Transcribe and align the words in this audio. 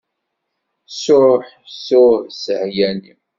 Ssuh, 0.91 1.45
ssuh 1.73 2.17
ssehyani. 2.33 3.13